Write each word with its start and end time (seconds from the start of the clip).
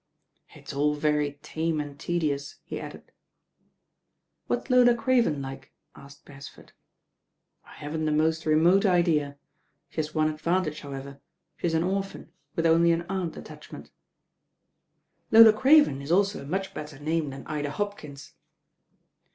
It's 0.55 0.73
all 0.73 0.95
very 0.95 1.33
tame 1.43 1.79
and 1.79 1.99
tedious." 1.99 2.55
he 2.63 2.79
added. 2.79 3.11
••What's 4.49 4.67
Lola 4.71 4.95
Craven 4.95 5.43
like?" 5.43 5.73
asked 5.95 6.25
Beresford. 6.25 6.71
'I 7.67 7.73
haven't 7.73 8.05
the 8.05 8.11
most 8.11 8.47
remote 8.47 8.83
idea. 8.83 9.37
She 9.91 9.97
has 9.97 10.15
one 10.15 10.27
advantage, 10.31 10.81
however, 10.81 11.19
she's 11.55 11.75
an 11.75 11.83
orphan, 11.83 12.31
with 12.55 12.65
only 12.65 12.91
an 12.91 13.05
aunt 13.09 13.37
attachment." 13.37 13.91
••Lola 15.31 15.55
Craven 15.55 16.01
is 16.01 16.11
also 16.11 16.41
a 16.41 16.45
much 16.47 16.73
better 16.73 16.97
name 16.97 17.29
than 17.29 17.45
Ida 17.45 17.69
Hopkins." 17.69 18.33